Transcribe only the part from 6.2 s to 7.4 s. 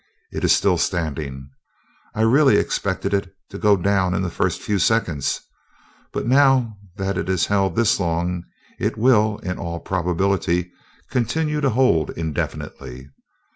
now that it